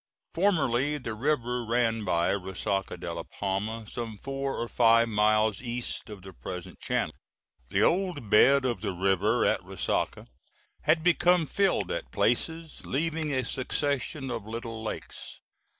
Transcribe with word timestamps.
Formerly 0.33 0.97
the 0.97 1.13
river 1.13 1.63
ran 1.63 2.03
by 2.03 2.31
Resaca 2.31 2.97
de 2.99 3.13
la 3.13 3.21
Palma, 3.21 3.85
some 3.85 4.17
four 4.17 4.55
or 4.59 4.67
five 4.67 5.07
miles 5.09 5.61
east 5.61 6.09
of 6.09 6.23
the 6.23 6.33
present 6.33 6.79
channel. 6.79 7.13
The 7.69 7.83
old 7.83 8.27
bed 8.31 8.65
of 8.65 8.81
the 8.81 8.93
river 8.93 9.45
at 9.45 9.61
Resaca 9.63 10.25
had 10.85 11.03
become 11.03 11.45
filled 11.45 11.91
at 11.91 12.11
places, 12.11 12.81
leaving 12.83 13.31
a 13.31 13.45
succession 13.45 14.31
of 14.31 14.43
little 14.47 14.81
lakes. 14.81 15.39